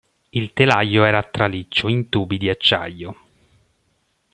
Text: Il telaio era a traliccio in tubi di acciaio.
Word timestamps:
Il 0.31 0.51
telaio 0.53 1.03
era 1.03 1.19
a 1.19 1.23
traliccio 1.23 1.87
in 1.87 2.09
tubi 2.09 2.39
di 2.39 2.49
acciaio. 2.49 3.15